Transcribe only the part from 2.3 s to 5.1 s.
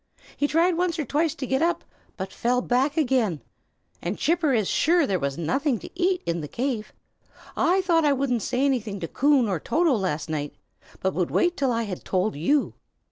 fell back again; and Chipper is sure